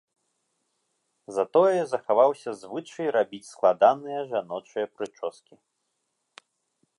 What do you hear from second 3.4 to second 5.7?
складаныя жаночыя прычоскі.